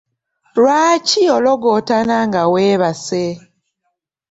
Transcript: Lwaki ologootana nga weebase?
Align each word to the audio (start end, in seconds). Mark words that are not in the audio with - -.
Lwaki 0.55 1.21
ologootana 1.35 2.17
nga 2.27 2.41
weebase? 2.51 3.25